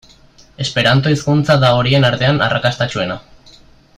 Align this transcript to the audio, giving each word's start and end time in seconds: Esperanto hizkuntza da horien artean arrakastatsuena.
Esperanto 0.63 1.11
hizkuntza 1.15 1.59
da 1.65 1.69
horien 1.81 2.09
artean 2.11 2.43
arrakastatsuena. 2.47 3.21